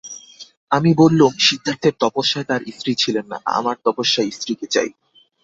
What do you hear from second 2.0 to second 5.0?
তপস্যায় তাঁর স্ত্রী ছিলেন না, আমার তপস্যায় স্ত্রীকে চাই।